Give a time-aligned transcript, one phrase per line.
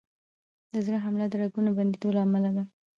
[0.71, 2.63] د زړه حمله د رګونو بندېدو له امله ده.